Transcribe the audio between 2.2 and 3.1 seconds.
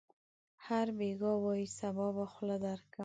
خوله درکړم.